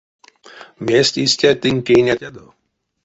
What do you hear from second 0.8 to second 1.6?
Мезть истя